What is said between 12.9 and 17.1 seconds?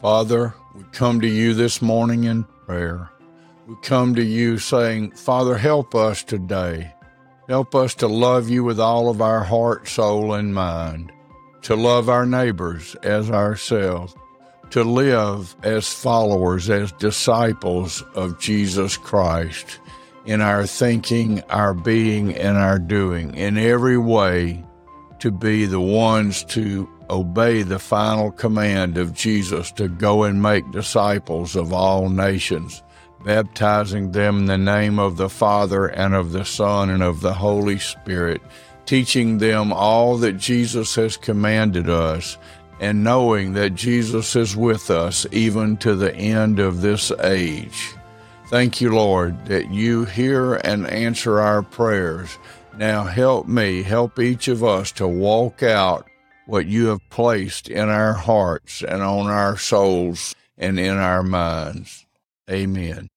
as ourselves, to live as followers, as